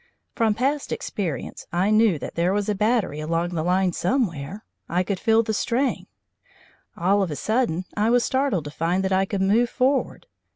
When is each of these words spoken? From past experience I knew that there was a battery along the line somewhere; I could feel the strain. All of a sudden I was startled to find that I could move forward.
From 0.33 0.55
past 0.55 0.91
experience 0.91 1.67
I 1.71 1.91
knew 1.91 2.17
that 2.17 2.33
there 2.33 2.53
was 2.53 2.67
a 2.67 2.73
battery 2.73 3.19
along 3.19 3.49
the 3.49 3.61
line 3.61 3.93
somewhere; 3.93 4.65
I 4.89 5.03
could 5.03 5.19
feel 5.19 5.43
the 5.43 5.53
strain. 5.53 6.07
All 6.97 7.21
of 7.21 7.29
a 7.29 7.35
sudden 7.35 7.85
I 7.95 8.09
was 8.09 8.25
startled 8.25 8.63
to 8.65 8.71
find 8.71 9.03
that 9.03 9.11
I 9.13 9.25
could 9.25 9.43
move 9.43 9.69
forward. 9.69 10.25